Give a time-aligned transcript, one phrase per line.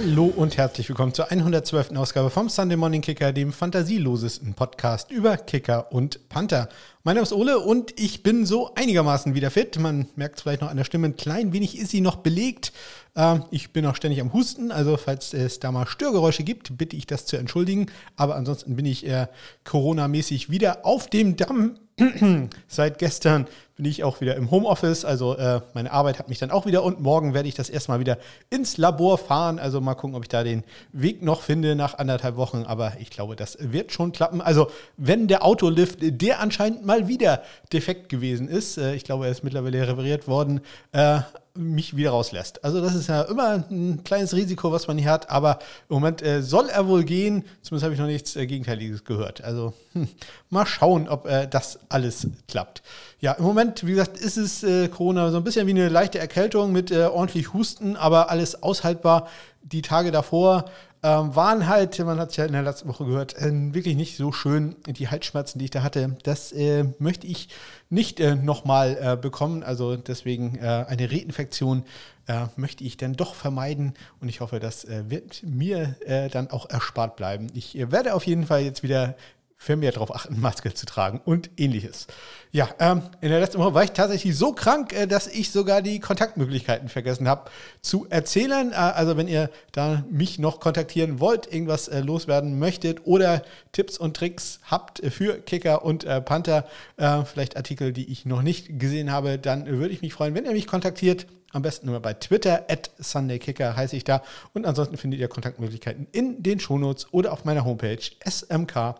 [0.00, 1.90] Hallo und herzlich willkommen zur 112.
[1.96, 6.68] Ausgabe vom Sunday Morning Kicker, dem fantasielosesten Podcast über Kicker und Panther.
[7.02, 9.76] Mein Name ist Ole und ich bin so einigermaßen wieder fit.
[9.80, 12.72] Man merkt es vielleicht noch an der Stimme, ein klein wenig ist sie noch belegt.
[13.16, 16.94] Ähm, ich bin auch ständig am Husten, also falls es da mal Störgeräusche gibt, bitte
[16.94, 17.86] ich das zu entschuldigen.
[18.14, 19.26] Aber ansonsten bin ich äh,
[19.64, 21.74] Corona-mäßig wieder auf dem Damm.
[22.68, 23.46] Seit gestern
[23.76, 26.82] bin ich auch wieder im Homeoffice, also äh, meine Arbeit hat mich dann auch wieder
[26.82, 28.18] und morgen werde ich das erstmal wieder
[28.50, 29.58] ins Labor fahren.
[29.58, 32.64] Also mal gucken, ob ich da den Weg noch finde nach anderthalb Wochen.
[32.66, 34.40] Aber ich glaube, das wird schon klappen.
[34.40, 37.42] Also wenn der Autolift, der anscheinend mal wieder
[37.72, 40.60] defekt gewesen ist, äh, ich glaube, er ist mittlerweile repariert worden,
[40.92, 41.20] äh,
[41.58, 42.64] mich wieder rauslässt.
[42.64, 45.58] Also das ist ja immer ein kleines Risiko, was man hier hat, aber
[45.88, 47.44] im Moment äh, soll er wohl gehen.
[47.62, 49.42] Zumindest habe ich noch nichts äh, Gegenteiliges gehört.
[49.42, 50.08] Also hm,
[50.50, 52.82] mal schauen, ob äh, das alles klappt.
[53.20, 56.18] Ja, im Moment, wie gesagt, ist es äh, Corona so ein bisschen wie eine leichte
[56.18, 59.28] Erkältung mit äh, ordentlich Husten, aber alles aushaltbar.
[59.62, 60.64] Die Tage davor
[61.02, 64.16] ähm, waren halt, man hat es ja in der letzten Woche gehört, äh, wirklich nicht
[64.16, 64.74] so schön.
[64.86, 67.48] Die Halsschmerzen, die ich da hatte, das äh, möchte ich
[67.88, 69.62] nicht äh, nochmal äh, bekommen.
[69.62, 71.84] Also deswegen äh, eine Reinfektion
[72.26, 75.96] äh, möchte ich dann doch vermeiden und ich hoffe, das wird mir
[76.32, 77.46] dann auch erspart bleiben.
[77.54, 79.14] Ich werde auf jeden Fall jetzt wieder
[79.58, 82.06] vermehrt darauf achten, Maske zu tragen und ähnliches.
[82.52, 85.82] Ja, ähm, in der letzten Woche war ich tatsächlich so krank, äh, dass ich sogar
[85.82, 87.50] die Kontaktmöglichkeiten vergessen habe
[87.82, 88.72] zu erzählen.
[88.72, 93.42] Äh, also wenn ihr da mich noch kontaktieren wollt, irgendwas äh, loswerden möchtet oder
[93.72, 96.64] Tipps und Tricks habt für Kicker und äh, Panther,
[96.96, 100.44] äh, vielleicht Artikel, die ich noch nicht gesehen habe, dann würde ich mich freuen, wenn
[100.44, 101.26] ihr mich kontaktiert.
[101.50, 104.22] Am besten immer bei Twitter, at SundayKicker heiße ich da.
[104.52, 107.98] Und ansonsten findet ihr Kontaktmöglichkeiten in den Shownotes oder auf meiner Homepage
[108.28, 108.96] smk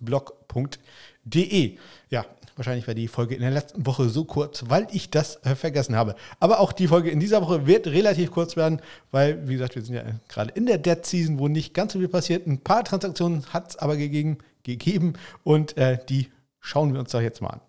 [0.00, 1.76] blog.de.
[2.10, 2.24] Ja,
[2.56, 5.96] wahrscheinlich war die Folge in der letzten Woche so kurz, weil ich das äh, vergessen
[5.96, 6.14] habe.
[6.40, 9.82] Aber auch die Folge in dieser Woche wird relativ kurz werden, weil, wie gesagt, wir
[9.82, 12.46] sind ja gerade in der Dead Season, wo nicht ganz so viel passiert.
[12.46, 16.28] Ein paar Transaktionen hat es aber gegeben, gegeben und äh, die
[16.60, 17.60] schauen wir uns doch jetzt mal an.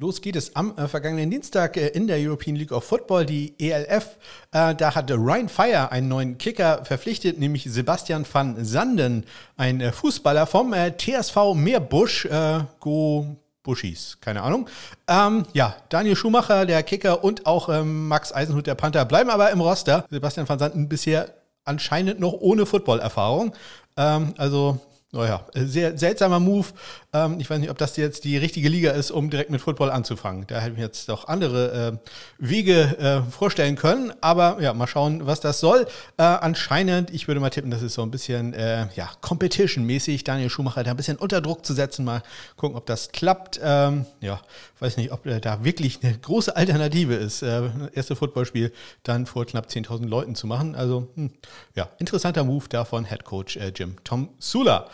[0.00, 3.52] Los geht es am äh, vergangenen Dienstag äh, in der European League of Football, die
[3.58, 4.16] ELF.
[4.52, 9.24] Äh, da hatte Ryan Fire einen neuen Kicker verpflichtet, nämlich Sebastian van Sanden,
[9.56, 13.26] ein äh, Fußballer vom äh, TSV Meerbusch, äh, Go
[13.64, 14.70] Buschis, keine Ahnung.
[15.08, 19.50] Ähm, ja, Daniel Schumacher, der Kicker und auch ähm, Max Eisenhut, der Panther, bleiben aber
[19.50, 20.06] im Roster.
[20.10, 21.34] Sebastian van Sanden bisher
[21.64, 23.52] anscheinend noch ohne Footballerfahrung.
[23.96, 24.78] Ähm, also
[25.10, 26.66] naja, sehr seltsamer Move.
[27.12, 29.90] Ähm, ich weiß nicht, ob das jetzt die richtige Liga ist, um direkt mit Football
[29.90, 30.46] anzufangen.
[30.46, 34.12] Da hätte ich mir jetzt doch andere äh, Wege äh, vorstellen können.
[34.20, 35.86] Aber ja, mal schauen, was das soll.
[36.18, 40.50] Äh, anscheinend, ich würde mal tippen, das ist so ein bisschen äh, ja, Competition-mäßig, Daniel
[40.50, 42.04] Schumacher da ein bisschen unter Druck zu setzen.
[42.04, 42.22] Mal
[42.56, 43.58] gucken, ob das klappt.
[43.62, 44.40] Ähm, ja,
[44.80, 47.42] weiß nicht, ob da wirklich eine große Alternative ist.
[47.42, 50.74] Äh, erste Footballspiel dann vor knapp 10.000 Leuten zu machen.
[50.74, 51.30] Also, hm,
[51.74, 54.88] ja, interessanter Move da von Head Coach Jim Tom Sula.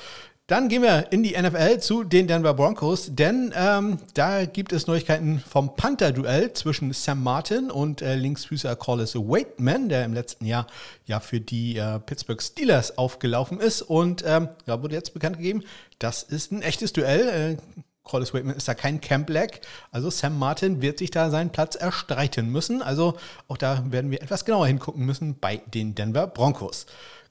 [0.47, 4.87] Dann gehen wir in die NFL zu den Denver Broncos, denn ähm, da gibt es
[4.87, 10.67] Neuigkeiten vom Panther-Duell zwischen Sam Martin und äh, Linksfüßer Collis Waitman, der im letzten Jahr
[11.07, 13.81] ja für die äh, Pittsburgh Steelers aufgelaufen ist.
[13.81, 15.63] Und ähm, ja, wurde jetzt bekannt gegeben,
[15.99, 17.57] das ist ein echtes Duell.
[17.57, 19.63] Äh, Collis Waitman ist da kein Camp Black.
[19.93, 22.83] Also Sam Martin wird sich da seinen Platz erstreiten müssen.
[22.83, 23.17] Also
[23.49, 26.85] auch da werden wir etwas genauer hingucken müssen bei den Denver Broncos.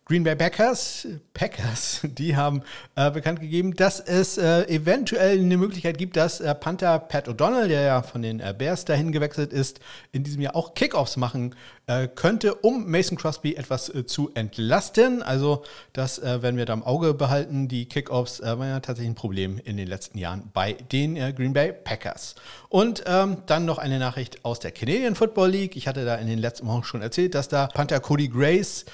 [0.06, 2.62] Green Bay Packers, Packers, die haben
[2.96, 7.70] äh, bekannt gegeben, dass es äh, eventuell eine Möglichkeit gibt, dass äh, Panther Pat O'Donnell,
[7.70, 9.80] der ja von den äh, Bears dahin gewechselt ist,
[10.12, 11.56] in diesem Jahr auch Kickoffs machen
[11.88, 15.24] äh, könnte, um Mason Crosby etwas äh, zu entlasten.
[15.24, 15.64] Also
[15.94, 17.68] das werden wir da im Auge behalten.
[17.68, 21.72] Die Kickoffs waren ja tatsächlich ein Problem in den letzten Jahren bei den Green Bay
[21.72, 22.36] Packers.
[22.70, 25.76] Und ähm, dann noch eine Nachricht aus der Canadian Football League.
[25.76, 28.86] Ich hatte da in den letzten Wochen schon erzählt, dass da Panther Cody Grace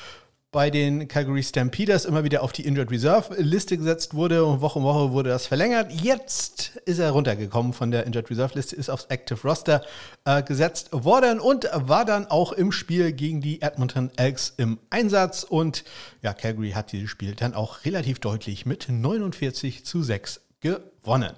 [0.52, 4.80] bei den Calgary Stampeders immer wieder auf die Injured Reserve Liste gesetzt wurde und Woche
[4.80, 5.92] um Woche wurde das verlängert.
[5.92, 9.84] Jetzt ist er runtergekommen von der Injured Reserve Liste, ist aufs Active Roster
[10.25, 15.44] äh, gesetzt worden und war dann auch im Spiel gegen die Edmonton Elks im Einsatz
[15.44, 15.84] und
[16.24, 21.34] ja, Calgary hat dieses Spiel dann auch relativ deutlich mit 49 zu 6 gewonnen.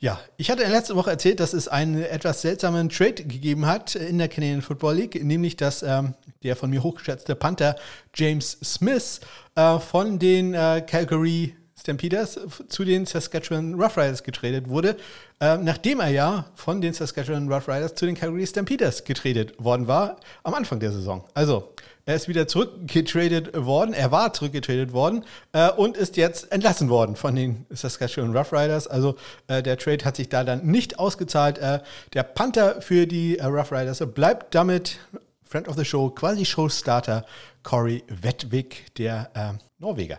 [0.00, 4.18] Ja, ich hatte letzten Woche erzählt, dass es einen etwas seltsamen Trade gegeben hat in
[4.18, 6.14] der Canadian Football League, nämlich dass ähm,
[6.44, 7.74] der von mir hochgeschätzte Panther
[8.14, 9.18] James Smith
[9.56, 14.96] äh, von den äh, Calgary Stampeders zu den Saskatchewan Roughriders getradet wurde,
[15.40, 20.16] äh, nachdem er ja von den Saskatchewan Roughriders zu den Calgary Stampeders getradet worden war
[20.42, 21.24] am Anfang der Saison.
[21.34, 21.74] Also
[22.08, 23.92] Er ist wieder zurückgetradet worden.
[23.92, 28.86] Er war zurückgetradet worden äh, und ist jetzt entlassen worden von den Saskatchewan Roughriders.
[28.86, 31.58] Also äh, der Trade hat sich da dann nicht ausgezahlt.
[31.58, 31.80] Äh,
[32.14, 34.98] der Panther für die äh, Roughriders bleibt damit
[35.44, 37.26] Friend of the Show, quasi Showstarter
[37.62, 40.18] Corey Wedwig, der äh, Norweger.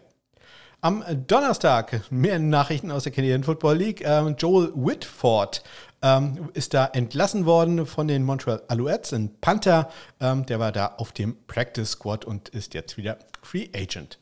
[0.82, 4.02] Am Donnerstag mehr Nachrichten aus der Canadian Football League.
[4.06, 5.62] Ähm, Joel Whitford
[6.02, 9.90] ähm, ist da entlassen worden von den Montreal Alouettes, ein Panther.
[10.22, 14.20] Ähm, der war da auf dem Practice Squad und ist jetzt wieder Free Agent.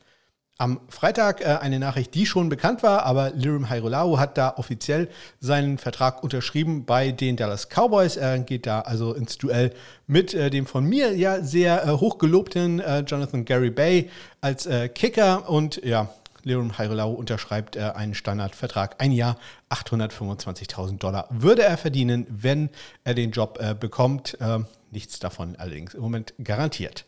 [0.60, 5.08] Am Freitag äh, eine Nachricht, die schon bekannt war, aber Lirim Hairolau hat da offiziell
[5.38, 8.16] seinen Vertrag unterschrieben bei den Dallas Cowboys.
[8.16, 9.72] Er geht da also ins Duell
[10.08, 14.10] mit äh, dem von mir ja sehr äh, hochgelobten äh, Jonathan Gary Bay
[14.40, 16.08] als äh, Kicker und ja,
[16.44, 18.96] Leon Heirelau unterschreibt äh, einen Standardvertrag.
[18.98, 19.36] Ein Jahr,
[19.70, 22.70] 825.000 Dollar würde er verdienen, wenn
[23.04, 24.38] er den Job äh, bekommt.
[24.40, 27.04] Äh, nichts davon allerdings im Moment garantiert.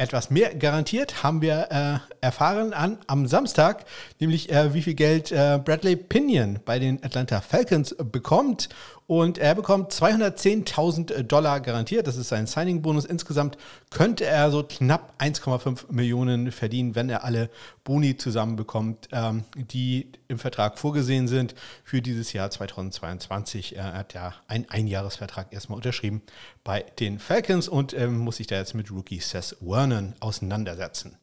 [0.00, 3.84] Etwas mehr garantiert haben wir äh, erfahren an, am Samstag,
[4.20, 8.68] nämlich äh, wie viel Geld äh, Bradley Pinion bei den Atlanta Falcons bekommt.
[9.08, 12.06] Und er bekommt 210.000 Dollar garantiert.
[12.06, 13.06] Das ist sein Signing-Bonus.
[13.06, 13.56] Insgesamt
[13.88, 17.48] könnte er so knapp 1,5 Millionen verdienen, wenn er alle
[17.84, 23.76] Boni zusammenbekommt, ähm, die im Vertrag vorgesehen sind für dieses Jahr 2022.
[23.76, 26.20] Er hat ja einen Einjahresvertrag erstmal unterschrieben
[26.62, 31.16] bei den Falcons und ähm, muss sich da jetzt mit Rookie Seth Vernon auseinandersetzen.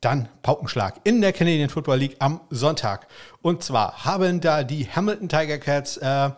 [0.00, 3.06] Dann Paukenschlag in der Canadian Football League am Sonntag.
[3.42, 6.30] Und zwar haben da die Hamilton Tiger Cats äh,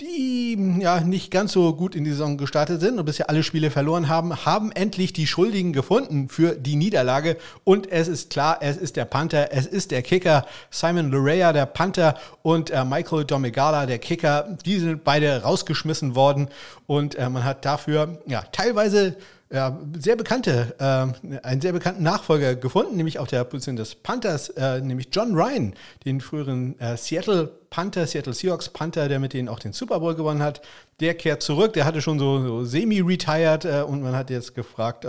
[0.00, 3.70] die ja nicht ganz so gut in die Saison gestartet sind und bisher alle Spiele
[3.70, 7.36] verloren haben, haben endlich die Schuldigen gefunden für die Niederlage.
[7.62, 10.46] Und es ist klar, es ist der Panther, es ist der Kicker.
[10.70, 16.48] Simon Lorea, der Panther, und äh, Michael Domegala, der Kicker, die sind beide rausgeschmissen worden.
[16.86, 19.16] Und äh, man hat dafür ja teilweise
[19.52, 24.48] ja, sehr bekannte, äh, einen sehr bekannten Nachfolger gefunden, nämlich auf der Position des Panthers,
[24.50, 25.74] äh, nämlich John Ryan,
[26.04, 30.14] den früheren äh, Seattle Panther, Seattle Seahawks Panther, der mit denen auch den Super Bowl
[30.14, 30.62] gewonnen hat.
[31.00, 35.04] Der kehrt zurück, der hatte schon so, so semi-retired äh, und man hat jetzt gefragt,
[35.04, 35.08] äh,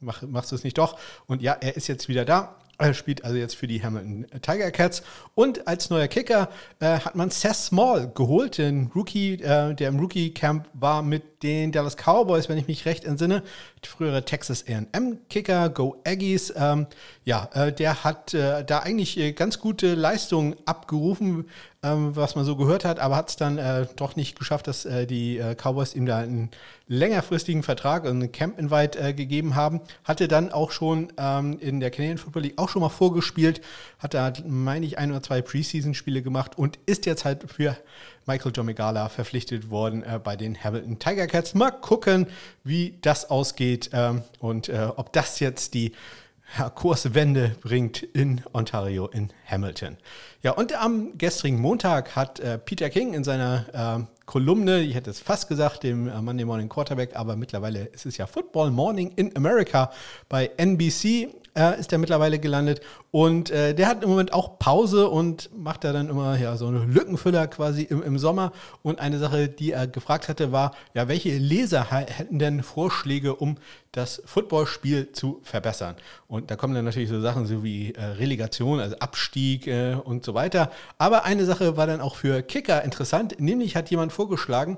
[0.00, 0.98] mach, machst du es nicht doch?
[1.26, 2.56] Und ja, er ist jetzt wieder da.
[2.78, 5.02] Er spielt also jetzt für die Hamilton Tiger Cats.
[5.34, 9.98] Und als neuer Kicker äh, hat man Seth Small geholt, den Rookie, äh, der im
[9.98, 13.42] Rookie Camp war mit den Dallas Cowboys, wenn ich mich recht entsinne.
[13.82, 16.52] Frühere Texas AM Kicker, Go Aggies.
[16.56, 16.86] Ähm,
[17.24, 21.48] ja, äh, der hat äh, da eigentlich äh, ganz gute Leistungen abgerufen,
[21.92, 24.86] ähm, was man so gehört hat, aber hat es dann äh, doch nicht geschafft, dass
[25.08, 26.50] die Cowboys ihm da einen
[26.88, 29.80] längerfristigen Vertrag, einen Camp-Invite gegeben haben.
[30.04, 33.60] Hatte dann auch schon ähm, in der Canadian Football League auch schon mal vorgespielt,
[33.98, 37.76] hat da, meine ich, ein oder zwei Preseason-Spiele gemacht und ist jetzt halt für
[38.26, 41.54] Michael Jomigala verpflichtet worden äh, bei den Hamilton Tiger Cats.
[41.54, 42.26] Mal gucken,
[42.64, 45.92] wie das ausgeht ähm, und äh, ob das jetzt die
[46.58, 49.96] ja, Kurswende bringt in Ontario, in Hamilton.
[50.42, 55.10] Ja, und am gestrigen Montag hat äh, Peter King in seiner äh, Kolumne, ich hätte
[55.10, 59.12] es fast gesagt, dem äh, Monday Morning Quarterback, aber mittlerweile ist es ja Football Morning
[59.16, 59.90] in America
[60.28, 62.80] bei NBC, äh, ist er mittlerweile gelandet.
[63.10, 66.66] Und äh, der hat im Moment auch Pause und macht da dann immer ja, so
[66.66, 68.52] eine Lückenfüller quasi im, im Sommer.
[68.82, 73.56] Und eine Sache, die er gefragt hatte, war, ja, welche Leser hätten denn Vorschläge, um
[73.92, 75.96] das Footballspiel zu verbessern?
[76.28, 80.24] Und da kommen dann natürlich so Sachen so wie äh, Relegation, also Abstieg äh, und
[80.24, 80.70] so weiter.
[80.98, 84.76] Aber eine Sache war dann auch für Kicker interessant, nämlich hat jemand vorgeschlagen,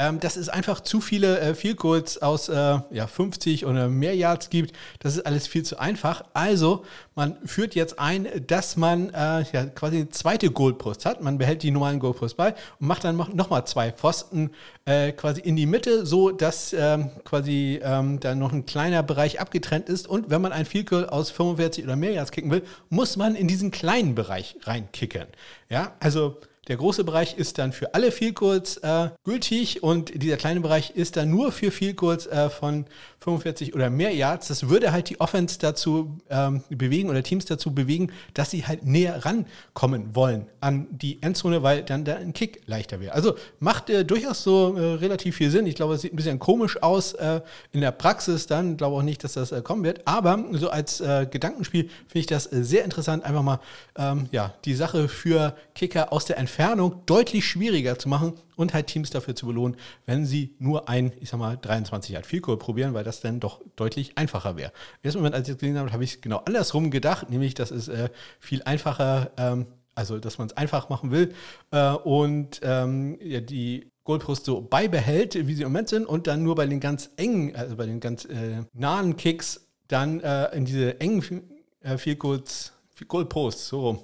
[0.00, 2.54] ähm, dass es einfach zu viele äh, Field Goals aus äh,
[2.90, 4.74] ja, 50 oder mehr Yards gibt.
[4.98, 6.24] Das ist alles viel zu einfach.
[6.32, 11.20] Also, man führt jetzt ein, dass man äh, ja, quasi eine zweite Goalpost hat.
[11.22, 14.52] Man behält die normalen Goalposts bei und macht dann nochmal zwei Pfosten
[14.86, 19.38] äh, quasi in die Mitte, so dass ähm, quasi ähm, da noch ein kleiner Bereich
[19.38, 20.08] abgetrennt ist.
[20.08, 23.48] Und wenn man ein Goal aus 45 oder mehr Yards kicken will, muss man in
[23.48, 25.26] diesen kleinen Bereich reinkicken.
[25.68, 30.36] Ja, also der große Bereich ist dann für alle Field Goals äh, gültig und dieser
[30.36, 32.84] kleine Bereich ist dann nur für Field Goals äh, von
[33.20, 34.48] 45 oder mehr Yards.
[34.48, 38.84] Das würde halt die Offense dazu ähm, bewegen oder Teams dazu bewegen, dass sie halt
[38.84, 43.14] näher rankommen wollen an die Endzone, weil dann da ein Kick leichter wäre.
[43.14, 45.66] Also macht äh, durchaus so äh, relativ viel Sinn.
[45.66, 47.40] Ich glaube, es sieht ein bisschen komisch aus äh,
[47.72, 48.72] in der Praxis dann.
[48.72, 50.06] Ich glaube auch nicht, dass das äh, kommen wird.
[50.06, 50.98] Aber so als
[51.30, 53.60] Gedankenspiel finde ich das sehr interessant, einfach mal
[53.96, 58.74] ähm, ja, die Sache für Kicker aus der Entfernung Entfernung deutlich schwieriger zu machen und
[58.74, 62.42] halt Teams dafür zu belohnen, wenn sie nur ein, ich sag mal, 23 Yard Field
[62.42, 64.72] Goal probieren, weil das dann doch deutlich einfacher wäre.
[65.02, 67.70] Im ersten Moment, als ich das gelesen habe, habe ich genau andersrum gedacht, nämlich, dass
[67.70, 68.08] es äh,
[68.40, 71.32] viel einfacher, ähm, also dass man es einfach machen will
[71.70, 76.42] äh, und ähm, ja, die Goalposts so beibehält, wie sie im Moment sind und dann
[76.42, 80.64] nur bei den ganz engen, also bei den ganz äh, nahen Kicks dann äh, in
[80.64, 81.44] diese engen
[81.82, 82.72] äh, Field Goals,
[83.08, 83.98] Goal Posts, so rum,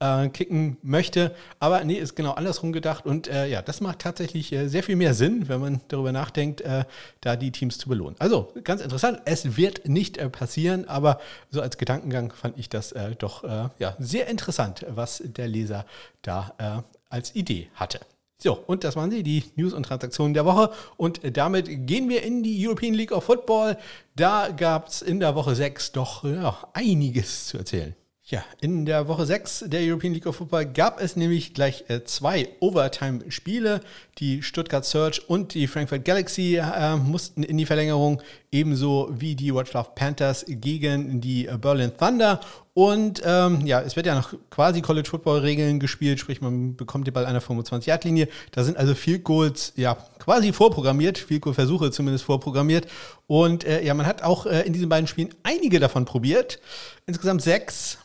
[0.00, 1.34] äh, kicken möchte.
[1.58, 3.06] Aber nee, ist genau andersrum gedacht.
[3.06, 6.60] Und äh, ja, das macht tatsächlich äh, sehr viel mehr Sinn, wenn man darüber nachdenkt,
[6.60, 6.84] äh,
[7.20, 8.16] da die Teams zu belohnen.
[8.18, 9.20] Also ganz interessant.
[9.24, 13.44] Es wird nicht äh, passieren, aber so als Gedankengang fand ich das äh, doch
[13.78, 15.84] ja, sehr interessant, was der Leser
[16.22, 18.00] da als Idee hatte.
[18.38, 20.70] So, und das waren sie, die News und Transaktionen der Woche.
[20.96, 23.78] Und damit gehen wir in die European League of Football.
[24.14, 27.94] Da gab es in der Woche 6 doch ja, einiges zu erzählen.
[28.28, 32.02] Ja, in der Woche 6 der European League of Football gab es nämlich gleich äh,
[32.02, 33.80] zwei Overtime-Spiele.
[34.18, 39.54] Die Stuttgart Surge und die Frankfurt Galaxy äh, mussten in die Verlängerung, ebenso wie die
[39.54, 42.40] Wroclaw Panthers gegen die äh, Berlin Thunder.
[42.74, 47.14] Und ähm, ja, es wird ja nach quasi College Football-Regeln gespielt, sprich, man bekommt den
[47.14, 48.26] Ball an der 25-Yard-Linie.
[48.50, 52.88] Da sind also Field Goals ja quasi vorprogrammiert, Field Goal-Versuche zumindest vorprogrammiert.
[53.28, 56.58] Und äh, ja, man hat auch äh, in diesen beiden Spielen einige davon probiert.
[57.06, 57.98] Insgesamt sechs.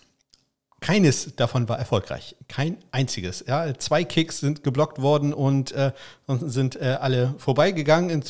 [0.82, 2.36] Keines davon war erfolgreich.
[2.48, 3.46] Kein einziges.
[3.48, 5.92] Ja, zwei Kicks sind geblockt worden und äh,
[6.28, 8.24] sind äh, alle vorbeigegangen.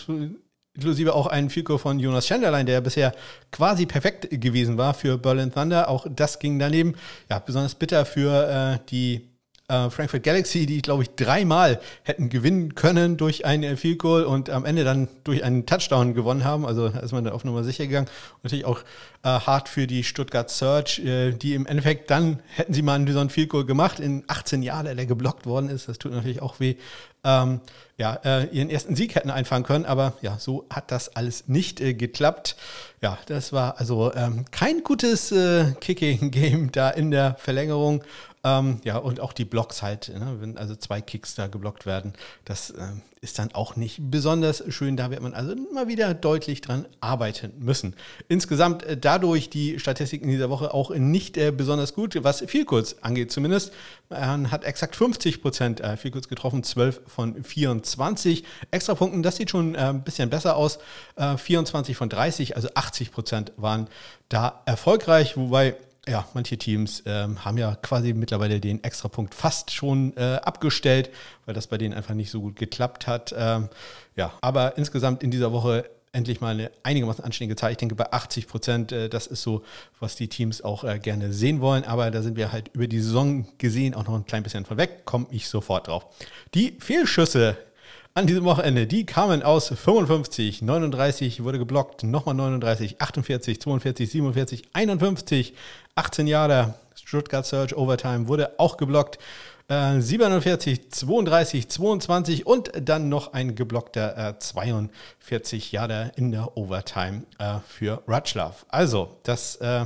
[0.73, 3.13] Inklusive auch ein Fico von Jonas Schenderlein, der bisher
[3.51, 5.89] quasi perfekt gewesen war für Berlin Thunder.
[5.89, 6.95] Auch das ging daneben.
[7.29, 9.30] Ja, besonders bitter für äh, die
[9.71, 14.23] äh, Frankfurt Galaxy, die, glaube ich, dreimal hätten gewinnen können durch ein äh, Field Goal
[14.23, 16.65] und am Ende dann durch einen Touchdown gewonnen haben.
[16.65, 18.07] Also da ist man da auf Nummer sicher gegangen.
[18.07, 18.81] Und natürlich auch
[19.23, 23.05] äh, hart für die Stuttgart Search, äh, die im Endeffekt dann, hätten sie mal einen
[23.05, 25.87] besonderen Field Goal gemacht, in 18 Jahren, der geblockt worden ist.
[25.87, 26.75] Das tut natürlich auch weh.
[27.23, 27.61] Ähm,
[27.97, 31.79] ja, äh, ihren ersten Sieg hätten einfahren können, aber ja, so hat das alles nicht
[31.79, 32.55] äh, geklappt.
[32.99, 38.03] Ja, das war also ähm, kein gutes äh, Kicking-Game da in der Verlängerung.
[38.43, 42.13] Ähm, ja, und auch die Blocks halt, ne, wenn also zwei Kicks da geblockt werden,
[42.43, 44.97] das ähm, ist dann auch nicht besonders schön.
[44.97, 47.95] Da wird man also immer wieder deutlich dran arbeiten müssen.
[48.29, 52.95] Insgesamt äh, dadurch die Statistiken dieser Woche auch nicht äh, besonders gut, was viel kurz
[53.01, 53.73] angeht zumindest.
[54.09, 59.21] Man hat exakt 50 Prozent äh, viel kurz getroffen, 12 von 24 Extrapunkten.
[59.21, 60.79] Das sieht schon äh, ein bisschen besser aus.
[61.15, 63.87] 24 äh, von 30, also 80 Prozent waren
[64.29, 65.75] da erfolgreich, wobei
[66.07, 71.11] ja, manche Teams ähm, haben ja quasi mittlerweile den Extrapunkt fast schon äh, abgestellt,
[71.45, 73.33] weil das bei denen einfach nicht so gut geklappt hat.
[73.37, 73.69] Ähm,
[74.15, 77.71] ja, aber insgesamt in dieser Woche endlich mal eine einigermaßen anständige Zahl.
[77.71, 79.63] Ich denke bei 80 Prozent, äh, das ist so,
[79.99, 81.83] was die Teams auch äh, gerne sehen wollen.
[81.85, 84.77] Aber da sind wir halt über die Saison gesehen auch noch ein klein bisschen von
[84.77, 85.05] weg.
[85.05, 86.07] Komme ich sofort drauf.
[86.53, 87.57] Die Fehlschüsse
[88.13, 88.87] an diesem Wochenende.
[88.87, 95.53] Die kamen aus 55, 39 wurde geblockt, nochmal 39, 48, 42, 47, 51,
[95.95, 96.75] 18 Jahre.
[96.93, 99.17] Stuttgart Search Overtime wurde auch geblockt.
[99.71, 107.59] 47, 32, 22 und dann noch ein geblockter äh, 42 Jahre in der Overtime äh,
[107.67, 108.65] für Rutschlav.
[108.69, 109.85] Also, das äh,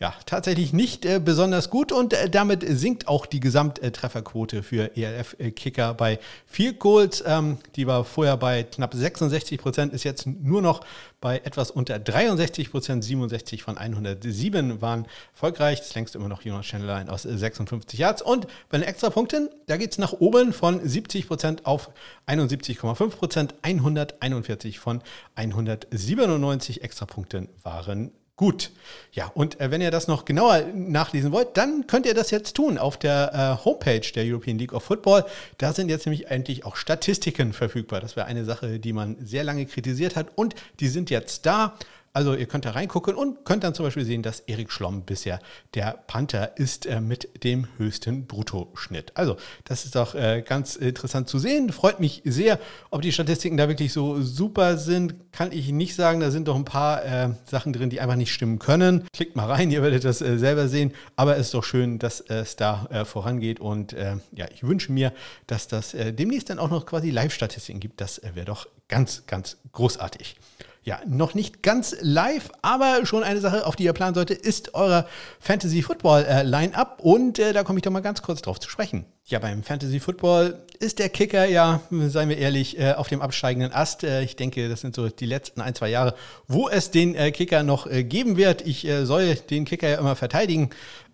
[0.00, 5.94] ja, tatsächlich nicht äh, besonders gut und äh, damit sinkt auch die Gesamttrefferquote für ELF-Kicker
[5.94, 7.22] bei Field Goals.
[7.26, 10.80] Ähm, die war vorher bei knapp 66 Prozent, ist jetzt nur noch
[11.24, 13.02] bei etwas unter 63 Prozent.
[13.02, 15.78] 67 von 107 waren erfolgreich.
[15.78, 18.20] Das längst immer noch Jonas Schnellein aus 56 Yards.
[18.20, 21.90] Und bei den Extrapunkten, da geht es nach oben von 70 Prozent auf
[22.26, 23.54] 71,5 Prozent.
[23.62, 25.00] 141 von
[25.34, 28.72] 197 Extrapunkten waren Gut,
[29.12, 32.56] ja, und äh, wenn ihr das noch genauer nachlesen wollt, dann könnt ihr das jetzt
[32.56, 35.24] tun auf der äh, Homepage der European League of Football.
[35.58, 38.00] Da sind jetzt nämlich endlich auch Statistiken verfügbar.
[38.00, 41.78] Das wäre eine Sache, die man sehr lange kritisiert hat und die sind jetzt da.
[42.14, 45.40] Also ihr könnt da reingucken und könnt dann zum Beispiel sehen, dass Erik Schlomm bisher
[45.74, 49.10] der Panther ist äh, mit dem höchsten Bruttoschnitt.
[49.16, 51.72] Also das ist doch äh, ganz interessant zu sehen.
[51.72, 52.60] Freut mich sehr.
[52.90, 56.20] Ob die Statistiken da wirklich so super sind, kann ich nicht sagen.
[56.20, 59.08] Da sind doch ein paar äh, Sachen drin, die einfach nicht stimmen können.
[59.12, 60.92] Klickt mal rein, ihr werdet das äh, selber sehen.
[61.16, 63.58] Aber es ist doch schön, dass es da äh, vorangeht.
[63.58, 65.12] Und äh, ja, ich wünsche mir,
[65.48, 68.00] dass das demnächst dann auch noch quasi Live-Statistiken gibt.
[68.00, 70.36] Das wäre doch ganz, ganz großartig
[70.84, 74.74] ja, noch nicht ganz live, aber schon eine Sache, auf die ihr planen solltet, ist
[74.74, 75.06] euer
[75.40, 77.00] Fantasy Football äh, Line-Up.
[77.02, 79.06] Und äh, da komme ich doch mal ganz kurz drauf zu sprechen.
[79.24, 83.72] Ja, beim Fantasy Football ist der Kicker ja, seien wir ehrlich, äh, auf dem absteigenden
[83.72, 84.04] Ast.
[84.04, 86.14] Äh, ich denke, das sind so die letzten ein, zwei Jahre,
[86.48, 88.60] wo es den äh, Kicker noch äh, geben wird.
[88.66, 90.68] Ich soll den Kicker ja immer verteidigen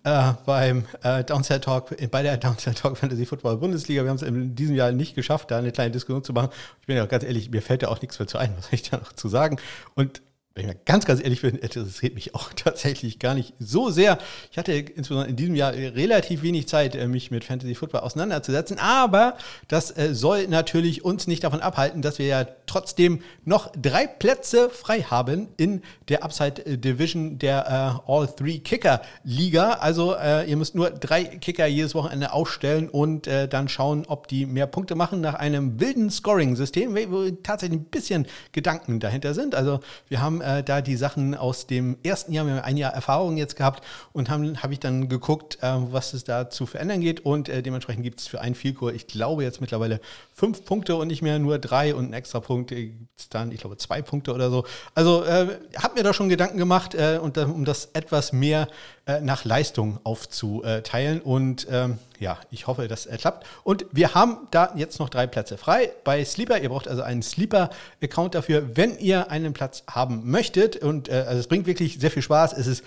[0.04, 4.02] äh, beim äh, Downside Talk, bei der Downside Talk Fantasy Football Bundesliga.
[4.02, 6.50] Wir haben es in diesem Jahr nicht geschafft, da eine kleine Diskussion zu machen.
[6.80, 8.66] Ich bin ja auch ganz ehrlich, mir fällt da auch nichts mehr zu ein, was
[8.66, 9.59] soll ich da noch zu sagen.
[9.95, 10.23] Und
[10.54, 14.19] wenn ich mal ganz, ganz ehrlich bin, interessiert mich auch tatsächlich gar nicht so sehr.
[14.50, 18.78] Ich hatte insbesondere in diesem Jahr relativ wenig Zeit, äh, mich mit Fantasy Football auseinanderzusetzen.
[18.78, 19.37] Aber
[19.69, 24.71] das äh, soll natürlich uns nicht davon abhalten, dass wir ja trotzdem noch drei Plätze
[24.71, 29.75] frei haben in der Upside Division der äh, All Three Kicker Liga.
[29.75, 30.16] Also
[30.47, 34.95] ihr müsst nur drei Kicker jedes Wochenende aufstellen und dann schauen, ob die mehr Punkte
[34.95, 39.54] machen nach einem wilden Scoring-System, wo tatsächlich ein bisschen Gedanken dahinter sind.
[39.54, 42.92] Also wir haben äh, da die Sachen aus dem ersten Jahr, wir haben ein Jahr
[42.92, 47.00] Erfahrung jetzt gehabt und habe hab ich dann geguckt, äh, was es da zu verändern
[47.00, 47.20] geht.
[47.20, 50.00] Und äh, dementsprechend gibt es für einen Vielkur, ich glaube jetzt mittlerweile
[50.40, 53.61] fünf Punkte und nicht mehr nur drei und einen extra Punkt gibt es dann, ich
[53.61, 54.64] glaube, zwei Punkte oder so.
[54.94, 58.66] Also äh, habe mir da schon Gedanken gemacht äh, und um das etwas mehr
[59.04, 63.47] äh, nach Leistung aufzuteilen und ähm, ja, ich hoffe, das klappt.
[63.64, 66.59] Und wir haben da jetzt noch drei Plätze frei bei Sleeper.
[66.59, 70.76] Ihr braucht also einen Sleeper-Account dafür, wenn ihr einen Platz haben möchtet.
[70.76, 72.54] Und äh, also es bringt wirklich sehr viel Spaß.
[72.54, 72.82] Es ist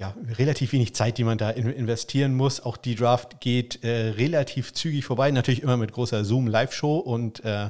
[0.00, 2.60] ja, relativ wenig Zeit, die man da investieren muss.
[2.60, 7.68] Auch die Draft geht äh, relativ zügig vorbei, natürlich immer mit großer Zoom-Live-Show und äh,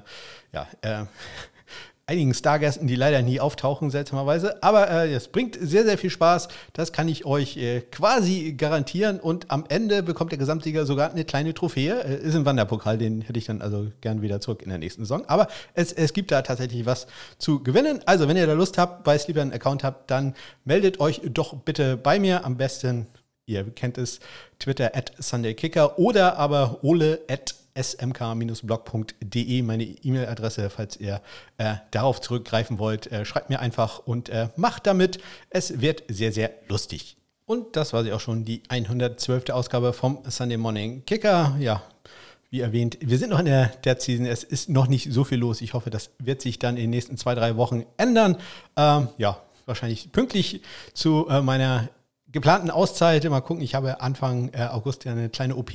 [0.52, 1.04] ja, äh,
[2.10, 4.60] einigen Stargästen, die leider nie auftauchen, seltsamerweise.
[4.64, 6.48] Aber äh, es bringt sehr, sehr viel Spaß.
[6.72, 9.20] Das kann ich euch äh, quasi garantieren.
[9.20, 12.02] Und am Ende bekommt der Gesamtsieger sogar eine kleine Trophäe.
[12.02, 15.02] Äh, ist ein Wanderpokal, den hätte ich dann also gern wieder zurück in der nächsten
[15.04, 15.24] Saison.
[15.28, 17.06] Aber es, es gibt da tatsächlich was
[17.38, 18.00] zu gewinnen.
[18.06, 21.54] Also, wenn ihr da Lust habt, bei Sleeper einen Account habt, dann meldet euch doch
[21.54, 22.44] bitte bei mir.
[22.44, 23.06] Am besten,
[23.50, 24.20] ihr kennt es,
[24.58, 31.20] Twitter at SundayKicker oder aber ole at smk-blog.de, meine E-Mail-Adresse, falls ihr
[31.58, 33.10] äh, darauf zurückgreifen wollt.
[33.10, 35.20] Äh, schreibt mir einfach und äh, macht damit.
[35.50, 37.16] Es wird sehr, sehr lustig.
[37.46, 39.50] Und das war sie auch schon, die 112.
[39.50, 41.56] Ausgabe vom Sunday Morning Kicker.
[41.58, 41.82] Ja,
[42.50, 44.26] wie erwähnt, wir sind noch in der Dead Season.
[44.26, 45.60] Es ist noch nicht so viel los.
[45.60, 48.36] Ich hoffe, das wird sich dann in den nächsten zwei, drei Wochen ändern.
[48.76, 51.88] Ähm, ja, wahrscheinlich pünktlich zu äh, meiner
[52.32, 53.24] geplanten Auszeit.
[53.28, 55.72] Mal gucken, ich habe Anfang äh, August ja eine kleine OP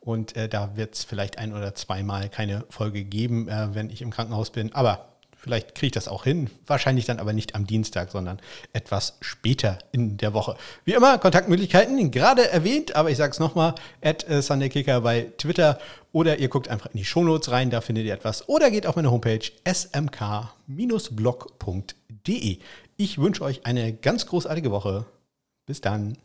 [0.00, 4.02] und äh, da wird es vielleicht ein oder zweimal keine Folge geben, äh, wenn ich
[4.02, 4.74] im Krankenhaus bin.
[4.74, 6.50] Aber vielleicht kriege ich das auch hin.
[6.66, 8.38] Wahrscheinlich dann aber nicht am Dienstag, sondern
[8.72, 10.56] etwas später in der Woche.
[10.84, 15.78] Wie immer, Kontaktmöglichkeiten gerade erwähnt, aber ich sage es nochmal, at äh, SundayKicker bei Twitter
[16.12, 18.48] oder ihr guckt einfach in die Shownotes rein, da findet ihr etwas.
[18.48, 20.48] Oder geht auf meine Homepage smk-blog.de.
[22.96, 25.04] Ich wünsche euch eine ganz großartige Woche.
[25.66, 26.18] Bis dann.